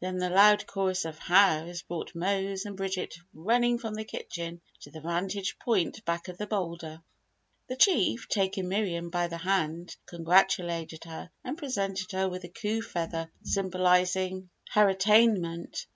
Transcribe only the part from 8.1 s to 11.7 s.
taking Miriam by the hand, congratulated her and